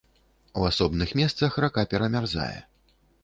У 0.61 0.63
асобных 0.69 1.13
месцах 1.19 1.59
рака 1.65 1.85
перамярзае. 1.91 2.53